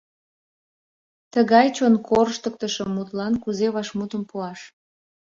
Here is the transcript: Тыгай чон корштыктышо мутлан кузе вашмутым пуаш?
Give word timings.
Тыгай 1.33 1.67
чон 1.75 1.93
корштыктышо 2.07 2.83
мутлан 2.95 3.33
кузе 3.43 3.67
вашмутым 3.75 4.23
пуаш? 4.29 4.59